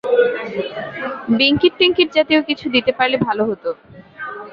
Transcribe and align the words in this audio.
বিঙ্কিটটিঙ্কিটজাতীয় 1.37 2.41
কিছু 2.49 2.65
দিতে 2.69 2.91
পারলে 2.97 3.17
ভালো 3.27 3.43
হত। 3.49 3.63